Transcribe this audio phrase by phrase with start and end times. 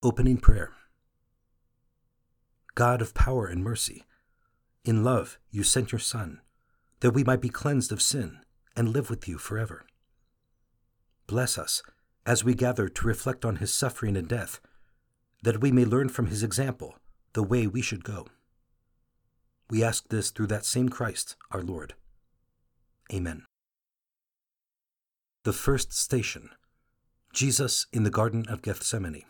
[0.00, 0.70] Opening Prayer
[2.76, 4.04] God of power and mercy,
[4.84, 6.40] in love you sent your Son,
[7.00, 8.38] that we might be cleansed of sin
[8.76, 9.84] and live with you forever.
[11.26, 11.82] Bless us
[12.24, 14.60] as we gather to reflect on his suffering and death,
[15.42, 16.94] that we may learn from his example
[17.32, 18.28] the way we should go.
[19.68, 21.94] We ask this through that same Christ, our Lord.
[23.12, 23.42] Amen.
[25.42, 26.50] The first station
[27.32, 29.24] Jesus in the Garden of Gethsemane.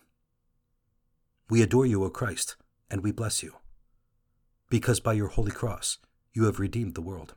[1.50, 2.56] We adore you, O Christ,
[2.90, 3.54] and we bless you,
[4.68, 5.98] because by your holy cross
[6.34, 7.34] you have redeemed the world.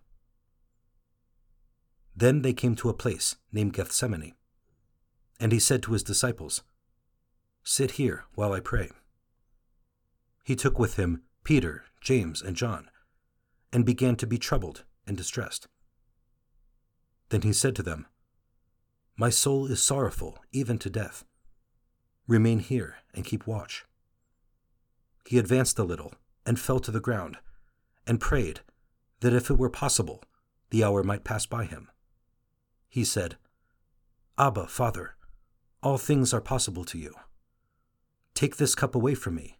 [2.15, 4.33] Then they came to a place named Gethsemane,
[5.39, 6.61] and he said to his disciples,
[7.63, 8.89] Sit here while I pray.
[10.43, 12.89] He took with him Peter, James, and John,
[13.71, 15.67] and began to be troubled and distressed.
[17.29, 18.07] Then he said to them,
[19.15, 21.23] My soul is sorrowful, even to death.
[22.27, 23.85] Remain here and keep watch.
[25.25, 26.13] He advanced a little
[26.45, 27.37] and fell to the ground,
[28.07, 28.61] and prayed
[29.19, 30.23] that if it were possible,
[30.71, 31.89] the hour might pass by him.
[32.89, 33.37] He said,
[34.37, 35.15] Abba, Father,
[35.83, 37.13] all things are possible to you.
[38.33, 39.59] Take this cup away from me,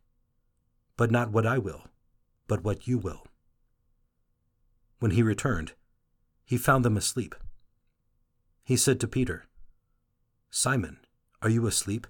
[0.97, 1.83] but not what I will,
[2.47, 3.27] but what you will.
[4.99, 5.73] When he returned,
[6.45, 7.35] he found them asleep.
[8.63, 9.45] He said to Peter,
[10.49, 10.99] Simon,
[11.41, 12.07] are you asleep?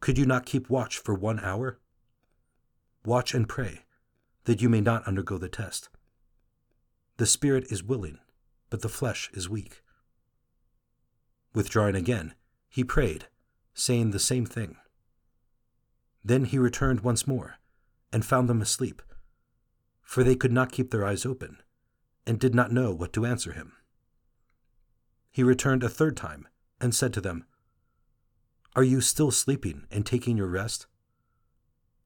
[0.00, 1.78] Could you not keep watch for one hour?
[3.04, 3.84] Watch and pray,
[4.44, 5.88] that you may not undergo the test.
[7.16, 8.18] The spirit is willing,
[8.68, 9.82] but the flesh is weak.
[11.54, 12.34] Withdrawing again,
[12.68, 13.26] he prayed,
[13.72, 14.76] saying the same thing.
[16.22, 17.56] Then he returned once more,
[18.12, 19.00] and found them asleep,
[20.02, 21.62] for they could not keep their eyes open,
[22.26, 23.72] and did not know what to answer him.
[25.30, 26.46] He returned a third time,
[26.80, 27.46] and said to them,
[28.76, 30.86] Are you still sleeping and taking your rest?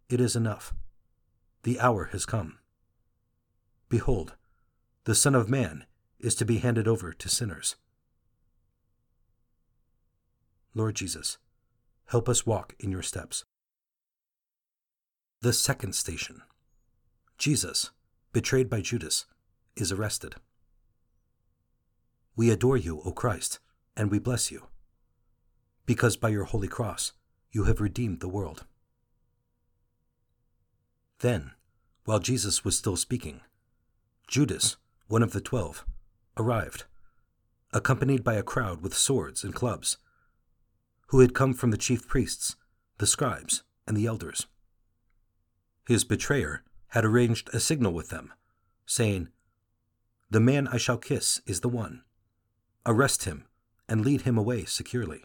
[0.09, 0.75] It is enough.
[1.65, 2.59] The hour has come.
[3.89, 4.35] Behold,
[5.05, 5.87] the Son of Man
[6.21, 7.77] is to be handed over to sinners.
[10.75, 11.39] Lord Jesus,
[12.09, 13.47] help us walk in your steps.
[15.41, 16.43] The second station
[17.39, 17.91] Jesus,
[18.35, 19.25] betrayed by Judas,
[19.75, 20.35] is arrested.
[22.37, 23.59] We adore you, O Christ,
[23.97, 24.67] and we bless you,
[25.87, 27.13] because by your holy cross
[27.53, 28.67] you have redeemed the world.
[31.21, 31.53] Then,
[32.05, 33.41] while Jesus was still speaking,
[34.29, 34.77] Judas,
[35.09, 35.85] one of the twelve,
[36.37, 36.85] arrived,
[37.73, 39.99] accompanied by a crowd with swords and clubs,
[41.09, 42.57] who had come from the chief priests,
[42.99, 44.47] the scribes, and the elders.
[45.87, 48.33] His betrayer had arranged a signal with them,
[48.87, 49.29] saying,
[50.31, 52.03] The man I shall kiss is the one.
[52.87, 53.47] Arrest him
[53.89, 55.25] and lead him away securely.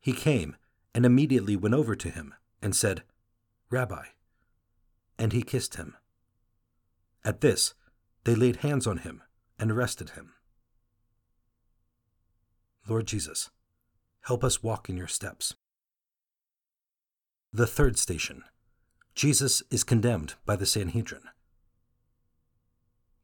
[0.00, 0.56] He came
[0.94, 3.02] and immediately went over to him and said,
[3.70, 4.04] Rabbi,
[5.18, 5.96] and he kissed him.
[7.24, 7.74] At this,
[8.24, 9.22] they laid hands on him
[9.58, 10.32] and arrested him.
[12.88, 13.50] Lord Jesus,
[14.22, 15.54] help us walk in your steps.
[17.52, 18.44] The third station
[19.14, 21.22] Jesus is condemned by the Sanhedrin.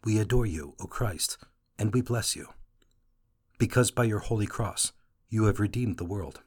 [0.04, 1.36] We adore you, O Christ,
[1.78, 2.48] and we bless you,
[3.58, 4.92] because by your holy cross
[5.28, 6.41] you have redeemed the world.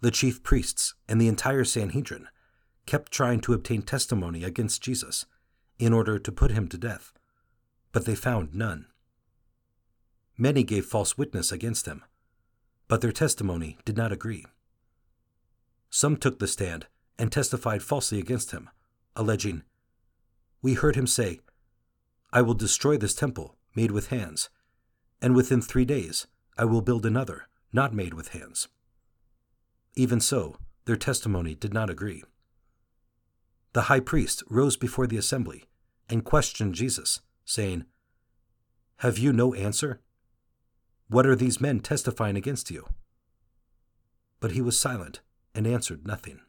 [0.00, 2.26] The chief priests and the entire Sanhedrin
[2.86, 5.26] kept trying to obtain testimony against Jesus
[5.78, 7.12] in order to put him to death,
[7.92, 8.86] but they found none.
[10.36, 12.04] Many gave false witness against him,
[12.88, 14.44] but their testimony did not agree.
[15.90, 16.86] Some took the stand
[17.18, 18.70] and testified falsely against him,
[19.14, 19.62] alleging,
[20.62, 21.40] We heard him say,
[22.32, 24.48] I will destroy this temple made with hands,
[25.20, 26.26] and within three days
[26.56, 28.68] I will build another not made with hands.
[29.94, 32.22] Even so, their testimony did not agree
[33.72, 35.64] the high priest rose before the assembly
[36.08, 37.84] and questioned Jesus, saying,
[38.96, 40.00] Have you no answer?
[41.08, 42.86] What are these men testifying against you?
[44.40, 45.20] But he was silent
[45.54, 46.40] and answered nothing.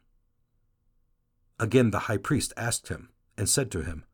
[1.58, 4.04] Again the high priest asked him and said to him,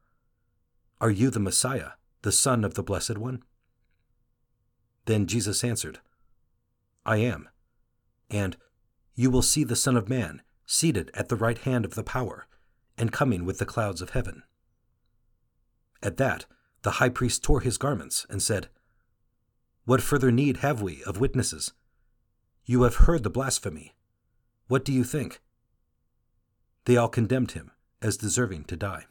[1.00, 1.93] Are you the Messiah,
[2.23, 3.43] the Son of the Blessed One?
[5.06, 5.99] Then Jesus answered,
[7.05, 7.49] I am,
[8.31, 8.56] and
[9.14, 12.46] you will see the Son of Man seated at the right hand of the power
[13.00, 14.43] and coming with the clouds of heaven.
[16.02, 16.44] At that,
[16.82, 18.69] the high priest tore his garments and said,
[19.87, 21.73] What further need have we of witnesses?
[22.67, 23.94] You have heard the blasphemy.
[24.69, 25.41] What do you think?
[26.85, 27.70] They all condemned him
[28.02, 29.06] as deserving to die.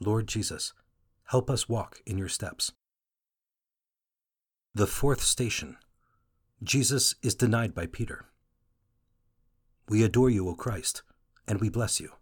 [0.00, 0.72] Lord Jesus,
[1.26, 2.72] help us walk in your steps.
[4.74, 5.76] The fourth station
[6.64, 8.24] Jesus is denied by Peter.
[9.88, 11.02] We adore you, O Christ,
[11.46, 12.12] and we bless you,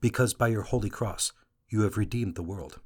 [0.00, 1.32] because by your holy cross
[1.68, 2.80] you have redeemed the world.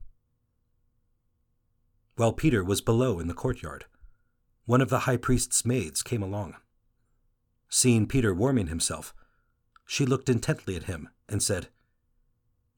[2.16, 3.86] While Peter was below in the courtyard,
[4.66, 6.54] one of the high priest's maids came along.
[7.68, 9.12] Seeing Peter warming himself,
[9.86, 11.68] she looked intently at him and said,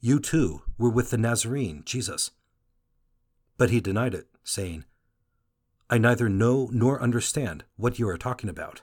[0.01, 2.31] You too were with the Nazarene, Jesus.
[3.59, 4.85] But he denied it, saying,
[5.89, 8.83] I neither know nor understand what you are talking about.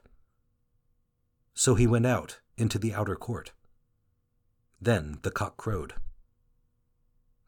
[1.54, 3.52] So he went out into the outer court.
[4.84, 5.94] Then the cock crowed.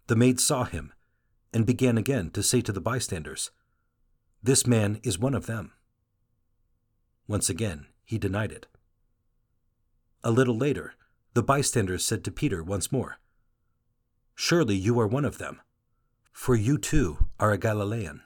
[0.08, 0.94] The maid saw him
[1.54, 3.52] and began again to say to the bystanders,
[4.42, 5.74] This man is one of them.
[7.28, 8.68] Once again, he denied it.
[10.24, 10.94] A little later,
[11.34, 13.18] the bystanders said to Peter once more,
[14.34, 15.60] Surely you are one of them,
[16.32, 18.22] for you too are a Galilean.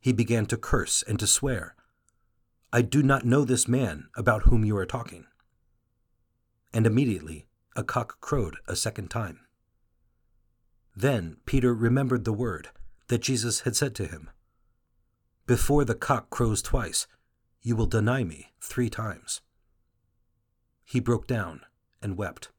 [0.00, 1.76] He began to curse and to swear,
[2.74, 5.24] I do not know this man about whom you are talking.
[6.74, 7.46] And immediately
[7.76, 9.40] a cock crowed a second time.
[10.96, 12.68] Then Peter remembered the word
[13.08, 14.30] that Jesus had said to him
[15.46, 17.06] Before the cock crows twice,
[17.62, 19.40] you will deny me three times.
[20.84, 21.62] He broke down
[22.02, 22.50] and wept.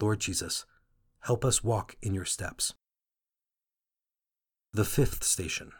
[0.00, 0.64] Lord Jesus,
[1.20, 2.74] help us walk in your steps.
[4.72, 5.72] The fifth station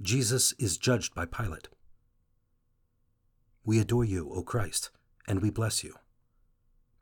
[0.00, 1.68] Jesus is judged by Pilate.
[3.64, 4.90] We adore you, O Christ,
[5.26, 5.94] and we bless you,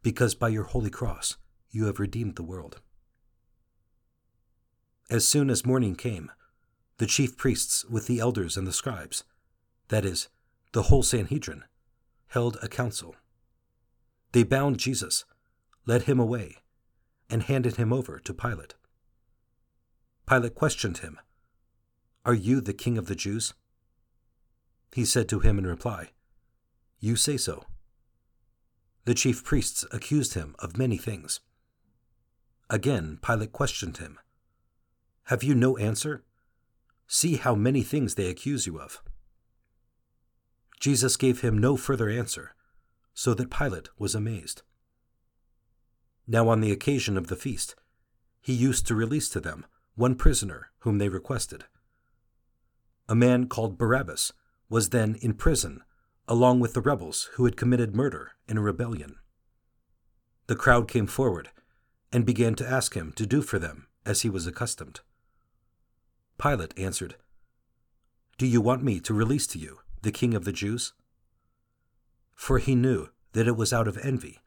[0.06, 1.37] because by your holy cross
[1.73, 2.81] you have redeemed the world.
[5.11, 6.31] As soon as morning came,
[6.99, 9.25] the chief priests with the elders and the scribes,
[9.88, 10.29] that is,
[10.70, 11.64] the whole Sanhedrin,
[12.29, 13.17] held a council.
[14.31, 15.25] They bound Jesus,
[15.87, 16.59] led him away,
[17.29, 18.76] and handed him over to Pilate.
[20.25, 21.19] Pilate questioned him,
[22.25, 23.55] Are you the king of the Jews?
[24.94, 26.11] He said to him in reply,
[27.00, 27.64] You say so.
[29.06, 31.38] The chief priests accused him of many things.
[32.69, 34.19] Again, Pilate questioned him,
[35.25, 36.25] Have you no answer?
[37.06, 39.00] See how many things they accuse you of.
[40.81, 42.56] Jesus gave him no further answer,
[43.14, 44.62] so that Pilate was amazed.
[46.26, 47.76] Now, on the occasion of the feast,
[48.41, 51.64] he used to release to them one prisoner whom they requested.
[53.09, 54.32] A man called Barabbas
[54.69, 55.85] was then in prison
[56.28, 59.17] along with the rebels who had committed murder in a rebellion.
[60.46, 61.50] The crowd came forward
[62.12, 65.00] and began to ask him to do for them as he was accustomed.
[66.38, 67.17] Pilate answered,
[68.38, 70.93] Do you want me to release to you the king of the Jews?
[72.34, 74.38] For he knew that it was out of envy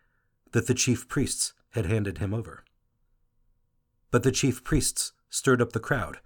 [0.52, 2.64] that the chief priests had handed him over.
[4.12, 6.20] But the chief priests stirred up the crowd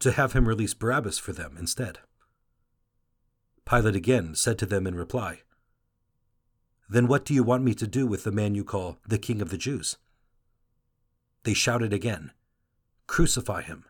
[0.00, 1.98] to have him release Barabbas for them instead.
[3.68, 5.42] Pilate again said to them in reply,
[6.88, 9.42] Then what do you want me to do with the man you call the King
[9.42, 9.98] of the Jews?
[11.42, 12.32] They shouted again,
[13.06, 13.84] Crucify him.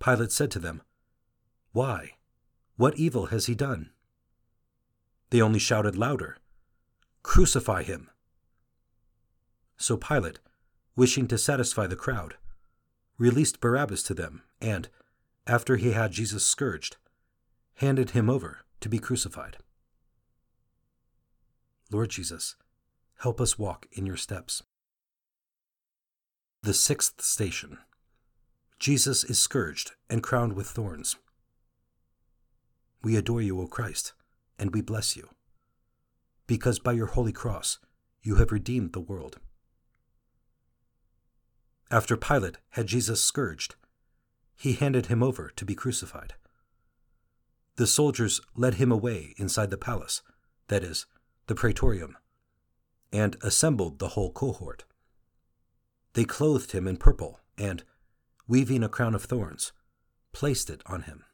[0.00, 0.82] Pilate said to them,
[1.72, 2.14] Why?
[2.76, 3.90] What evil has he done?
[5.30, 6.38] They only shouted louder,
[7.22, 8.10] Crucify him!
[9.76, 10.40] So Pilate,
[10.96, 12.34] wishing to satisfy the crowd,
[13.16, 14.88] released Barabbas to them, and,
[15.46, 16.96] after he had Jesus scourged,
[17.74, 19.58] handed him over to be crucified.
[21.90, 22.56] Lord Jesus,
[23.20, 24.62] help us walk in your steps.
[26.62, 27.78] The sixth station
[28.78, 31.16] Jesus is scourged and crowned with thorns.
[33.02, 34.12] We adore you, O Christ,
[34.58, 35.28] and we bless you,
[36.46, 37.78] because by your holy cross
[38.22, 39.38] you have redeemed the world.
[41.90, 43.76] After Pilate had Jesus scourged,
[44.56, 46.34] he handed him over to be crucified.
[47.76, 50.22] The soldiers led him away inside the palace,
[50.68, 51.06] that is,
[51.46, 52.16] the praetorium,
[53.12, 54.84] and assembled the whole cohort.
[56.12, 57.82] They clothed him in purple and,
[58.46, 59.72] weaving a crown of thorns,
[60.32, 61.24] placed it on him.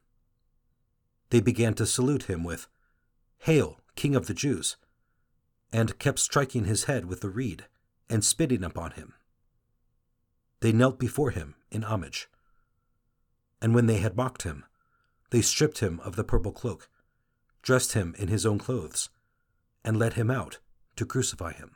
[1.29, 2.67] They began to salute him with,
[3.41, 4.77] Hail, King of the Jews!
[5.73, 7.67] and kept striking his head with the reed
[8.09, 9.15] and spitting upon him.
[10.61, 12.29] They knelt before him in homage.
[13.63, 14.65] And when they had mocked him,
[15.31, 16.89] they stripped him of the purple cloak,
[17.63, 19.09] dressed him in his own clothes,
[19.85, 20.59] and led him out
[20.97, 21.73] to crucify him.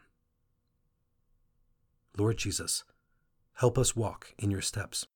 [2.16, 2.84] Lord Jesus,
[3.54, 5.06] help us walk in your steps.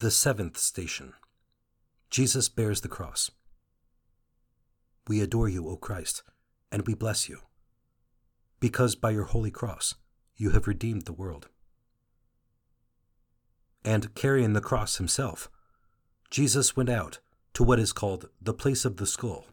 [0.00, 1.14] The seventh station
[2.10, 3.30] Jesus bears the cross.
[5.06, 6.22] We adore you, O Christ,
[6.72, 7.40] and we bless you,
[8.60, 9.94] because by your holy cross
[10.36, 11.48] you have redeemed the world.
[13.84, 15.50] And carrying the cross himself,
[16.30, 17.20] Jesus went out
[17.54, 19.46] to what is called the place of the skull,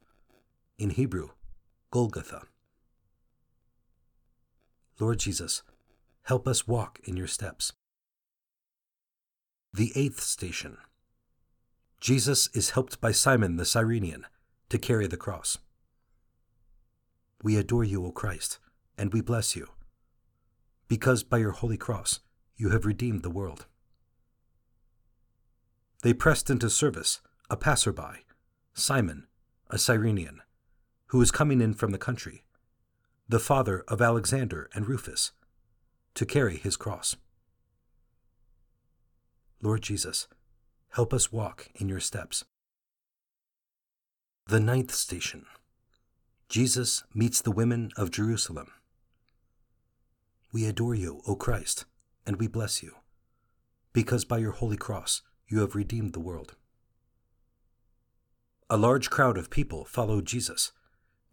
[0.77, 1.29] in Hebrew,
[1.89, 2.43] Golgotha.
[4.99, 5.63] Lord Jesus,
[6.23, 7.71] help us walk in your steps.
[9.73, 10.77] The eighth station.
[12.01, 14.25] Jesus is helped by Simon the Cyrenian
[14.69, 15.57] to carry the cross.
[17.41, 18.59] We adore you, O Christ,
[18.97, 19.67] and we bless you,
[20.87, 22.19] because by your holy cross
[22.57, 23.65] you have redeemed the world.
[26.05, 27.19] They pressed into service
[27.49, 28.25] a passerby,
[28.75, 29.25] Simon,
[29.71, 30.43] a Cyrenian,
[31.07, 32.43] who was coming in from the country,
[33.27, 35.31] the father of Alexander and Rufus,
[36.13, 37.15] to carry his cross.
[39.63, 40.27] Lord Jesus,
[40.91, 42.45] help us walk in your steps.
[44.45, 45.47] The ninth station
[46.49, 48.67] Jesus meets the women of Jerusalem.
[50.53, 51.85] We adore you, O Christ,
[52.27, 52.93] and we bless you,
[53.91, 56.55] because by your holy cross you have redeemed the world.
[58.69, 60.71] A large crowd of people followed Jesus,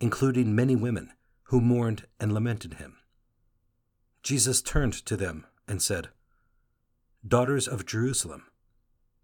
[0.00, 1.12] including many women
[1.45, 2.99] who mourned and lamented him.
[4.23, 6.09] Jesus turned to them and said,
[7.26, 8.45] Daughters of Jerusalem,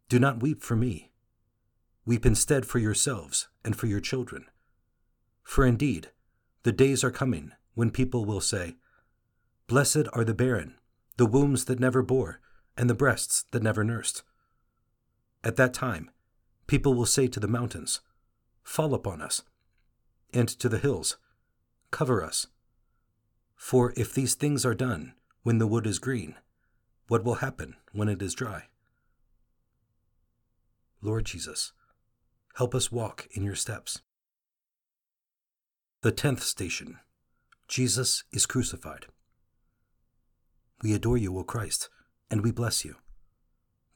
[0.08, 1.10] do not weep for me.
[2.06, 4.46] Weep instead for yourselves and for your children.
[5.42, 6.10] For indeed,
[6.62, 8.76] the days are coming when people will say,
[9.66, 10.76] Blessed are the barren,
[11.18, 12.40] the wombs that never bore,
[12.76, 14.22] and the breasts that never nursed.
[15.44, 16.10] At that time,
[16.66, 18.00] people will say to the mountains,
[18.62, 19.42] Fall upon us,
[20.32, 21.16] and to the hills,
[21.90, 22.46] Cover us.
[23.56, 26.34] For if these things are done when the wood is green,
[27.08, 28.64] what will happen when it is dry?
[31.00, 31.72] Lord Jesus,
[32.56, 34.02] help us walk in your steps.
[36.02, 36.98] The tenth station
[37.68, 39.06] Jesus is crucified.
[40.82, 41.88] We adore you, O Christ,
[42.30, 42.96] and we bless you,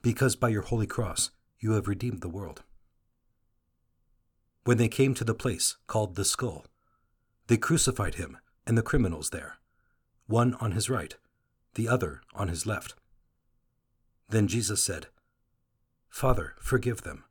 [0.02, 2.62] because by your holy cross you have redeemed the world.
[4.64, 6.66] When they came to the place called the skull,
[7.46, 9.58] they crucified him and the criminals there,
[10.26, 11.16] one on his right,
[11.74, 12.94] the other on his left.
[14.28, 15.06] Then Jesus said,
[16.08, 17.24] Father, forgive them.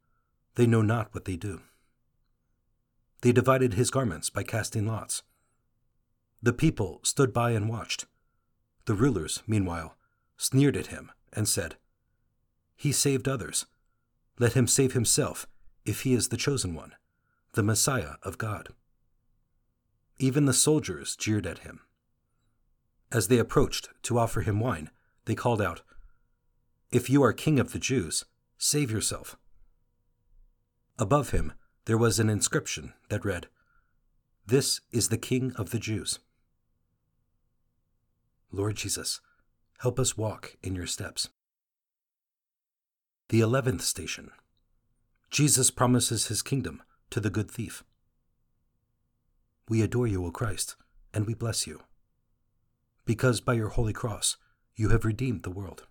[0.55, 1.61] They know not what they do.
[3.21, 5.23] They divided his garments by casting lots.
[6.41, 8.05] The people stood by and watched.
[8.85, 9.95] The rulers, meanwhile,
[10.37, 11.75] sneered at him and said,
[12.81, 13.67] He saved others.
[14.39, 15.45] Let him save himself
[15.85, 16.95] if he is the chosen one,
[17.53, 18.69] the Messiah of God.
[20.17, 21.81] Even the soldiers jeered at him.
[23.11, 24.89] As they approached to offer him wine,
[25.25, 25.83] they called out,
[26.91, 28.25] If you are king of the Jews,
[28.57, 29.37] save yourself.
[30.97, 31.53] Above him,
[31.85, 33.45] there was an inscription that read,
[34.47, 36.17] This is the King of the Jews.
[38.51, 39.21] Lord Jesus,
[39.81, 41.29] help us walk in your steps.
[43.31, 44.31] The eleventh station
[45.29, 47.81] Jesus promises his kingdom to the good thief.
[49.69, 50.75] We adore you, O Christ,
[51.13, 51.79] and we bless you,
[53.05, 54.35] because by your holy cross
[54.75, 55.87] you have redeemed the world.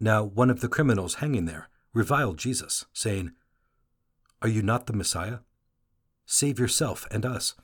[0.00, 3.30] Now, one of the criminals hanging there reviled Jesus, saying,
[4.42, 5.38] are you not the Messiah?
[6.26, 7.54] Save yourself and us.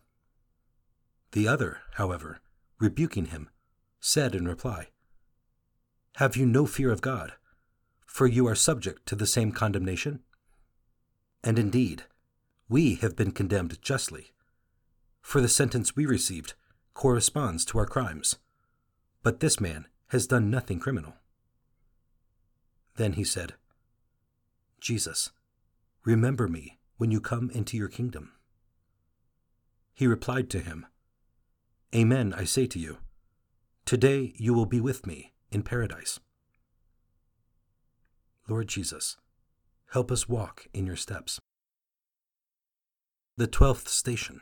[1.32, 2.38] The other, however,
[2.78, 3.50] rebuking him,
[3.98, 4.90] said in reply,
[6.18, 7.32] Have you no fear of God?
[8.06, 10.20] For you are subject to the same condemnation?
[11.44, 12.04] And indeed,
[12.68, 14.32] we have been condemned justly,
[15.20, 16.54] for the sentence we received
[16.94, 18.36] corresponds to our crimes.
[19.22, 21.14] But this man has done nothing criminal.
[22.96, 23.54] Then he said,
[24.80, 25.30] Jesus,
[26.04, 28.32] Remember me when you come into your kingdom.
[29.92, 30.86] He replied to him,
[31.94, 32.98] Amen, I say to you,
[33.84, 36.20] today you will be with me in paradise.
[38.48, 39.16] Lord Jesus,
[39.92, 41.40] help us walk in your steps.
[43.36, 44.40] The twelfth station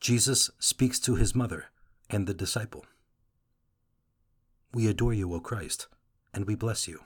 [0.00, 1.66] Jesus speaks to his mother
[2.08, 2.84] and the disciple.
[4.72, 5.86] We adore you, O Christ,
[6.32, 7.00] and we bless you,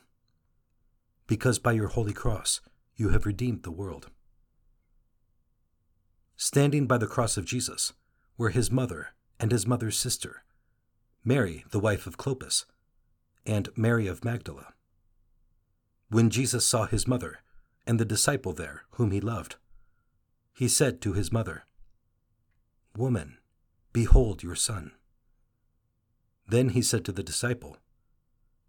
[1.27, 2.61] because by your holy cross
[2.97, 4.09] you have redeemed the world.
[6.37, 7.93] Standing by the cross of Jesus
[8.37, 9.09] were his mother
[9.41, 10.45] and his mother's sister,
[11.25, 12.65] Mary, the wife of Clopas,
[13.45, 14.75] and Mary of Magdala.
[16.11, 17.41] When Jesus saw his mother
[17.87, 19.57] and the disciple there whom he loved,
[20.55, 21.65] he said to his mother,
[22.97, 23.39] Woman,
[23.93, 24.93] behold your son.
[26.47, 27.77] Then he said to the disciple,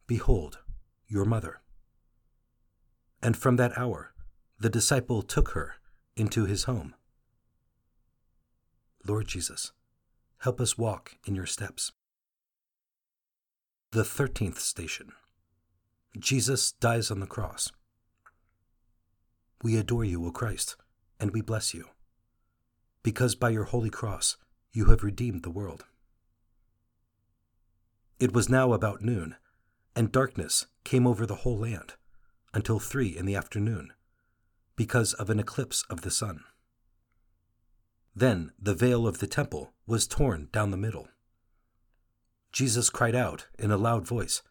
[0.06, 0.60] Behold
[1.08, 1.62] your mother.
[3.24, 4.14] And from that hour
[4.60, 5.76] the disciple took her
[6.18, 6.94] into his home.
[9.08, 9.72] Lord Jesus,
[10.40, 11.94] help us walk in your steps.
[13.92, 15.14] The thirteenth station
[16.18, 17.72] Jesus dies on the cross.
[19.62, 20.76] We adore you, O Christ,
[21.20, 21.90] and we bless you,
[23.04, 24.38] because by your holy cross
[24.72, 25.86] you have redeemed the world.
[28.20, 29.36] It was now about noon,
[29.96, 31.94] and darkness came over the whole land
[32.54, 33.94] until three in the afternoon,
[34.76, 36.44] because of an eclipse of the sun.
[38.16, 41.08] Then the veil of the temple was torn down the middle.
[42.52, 44.42] Jesus cried out in a loud voice,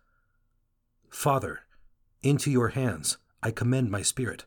[1.11, 1.61] Father,
[2.23, 4.45] into your hands I commend my spirit.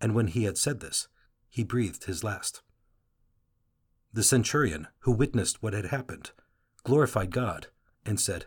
[0.00, 1.08] And when he had said this,
[1.48, 2.62] he breathed his last.
[4.12, 6.30] The centurion who witnessed what had happened
[6.84, 7.68] glorified God
[8.06, 8.46] and said,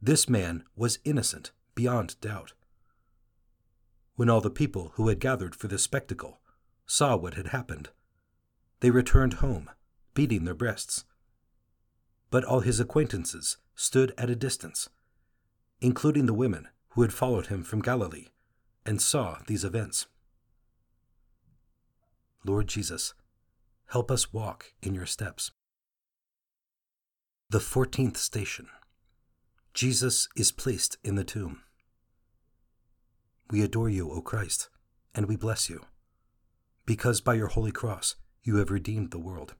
[0.00, 2.54] This man was innocent beyond doubt.
[4.14, 6.40] When all the people who had gathered for this spectacle
[6.86, 7.90] saw what had happened,
[8.80, 9.70] they returned home,
[10.14, 11.04] beating their breasts.
[12.30, 14.88] But all his acquaintances stood at a distance,
[15.80, 18.26] including the women who had followed him from Galilee
[18.84, 20.06] and saw these events.
[22.44, 23.14] Lord Jesus,
[23.86, 25.50] help us walk in your steps.
[27.50, 28.68] The fourteenth station
[29.74, 31.62] Jesus is placed in the tomb.
[33.50, 34.70] We adore you, O Christ,
[35.14, 35.84] and we bless you,
[36.86, 39.54] because by your holy cross you have redeemed the world.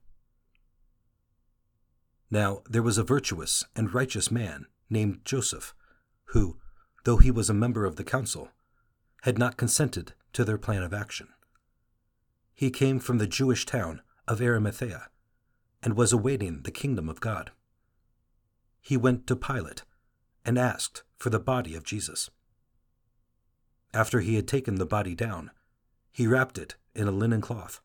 [2.31, 5.73] Now there was a virtuous and righteous man named Joseph,
[6.27, 6.57] who,
[7.03, 8.49] though he was a member of the council,
[9.23, 11.27] had not consented to their plan of action.
[12.53, 15.09] He came from the Jewish town of Arimathea
[15.81, 17.51] and was awaiting the kingdom of God.
[18.81, 19.83] He went to Pilate
[20.43, 22.29] and asked for the body of Jesus.
[23.93, 25.51] After he had taken the body down,
[26.11, 27.79] he wrapped it in a linen cloth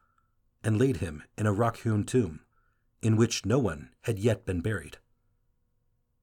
[0.65, 2.41] and laid him in a rock hewn tomb,
[3.03, 4.99] in which no one had yet been buried.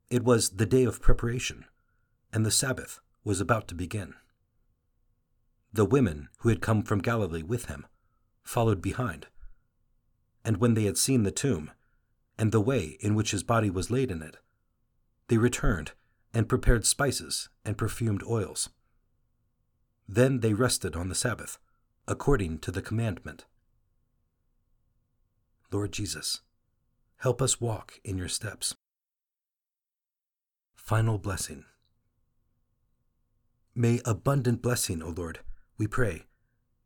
[0.10, 1.66] It was the day of preparation,
[2.32, 4.14] and the Sabbath was about to begin.
[5.72, 7.86] The women who had come from Galilee with him
[8.44, 9.28] followed behind,
[10.44, 11.72] and when they had seen the tomb
[12.38, 14.38] and the way in which his body was laid in it,
[15.28, 15.92] they returned
[16.34, 18.70] and prepared spices and perfumed oils.
[20.08, 21.60] Then they rested on the Sabbath,
[22.08, 23.46] according to the commandment.
[25.72, 26.42] Lord Jesus,
[27.18, 28.76] help us walk in your steps.
[30.76, 31.66] Final blessing.
[33.80, 35.40] May abundant blessing, O Lord,
[35.78, 36.24] we pray,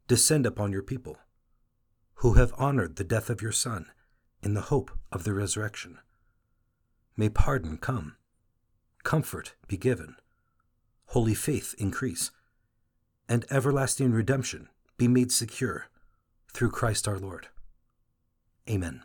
[0.07, 1.17] descend upon your people,
[2.17, 3.87] who have honored the death of your Son
[4.43, 5.97] in the hope of the resurrection.
[7.17, 8.17] May pardon come,
[9.01, 10.17] comfort be given,
[11.07, 12.29] holy faith increase,
[13.27, 15.87] and everlasting redemption be made secure
[16.53, 17.47] through Christ our Lord.
[18.69, 19.01] Amen.